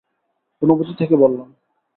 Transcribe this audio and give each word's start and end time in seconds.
অনুভূতি 0.61 0.93
থেকে 0.99 1.15
বললাম। 1.15 1.47